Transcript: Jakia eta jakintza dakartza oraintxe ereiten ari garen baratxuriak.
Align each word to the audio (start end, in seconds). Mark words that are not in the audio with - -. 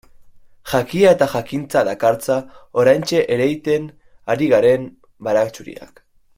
Jakia 0.69 1.11
eta 1.15 1.27
jakintza 1.33 1.83
dakartza 1.89 2.37
oraintxe 2.83 3.21
ereiten 3.37 3.87
ari 4.37 4.49
garen 4.57 4.93
baratxuriak. 5.29 6.07